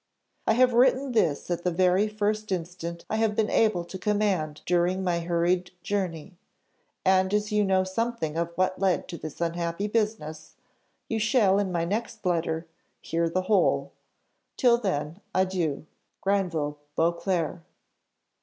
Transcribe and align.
I 0.47 0.53
have 0.53 0.73
written 0.73 1.11
this 1.11 1.51
at 1.51 1.63
the 1.63 2.09
first 2.17 2.51
instant 2.51 3.05
I 3.07 3.17
have 3.17 3.35
been 3.35 3.51
able 3.51 3.85
to 3.85 3.99
command 3.99 4.61
during 4.65 5.03
my 5.03 5.19
hurried 5.19 5.69
journey, 5.83 6.39
and 7.05 7.31
as 7.35 7.51
you 7.51 7.63
know 7.63 7.83
something 7.83 8.35
of 8.35 8.49
what 8.55 8.79
led 8.79 9.07
to 9.09 9.17
this 9.19 9.39
unhappy 9.39 9.85
business, 9.85 10.55
you 11.07 11.19
shall 11.19 11.59
in 11.59 11.71
my 11.71 11.85
next 11.85 12.25
letter 12.25 12.65
hear 12.99 13.29
the 13.29 13.43
whole; 13.43 13.91
till 14.57 14.79
then, 14.79 15.21
adieu! 15.35 15.85
GRANVILLE 16.21 16.79
BEAUCLERC." 16.97 17.59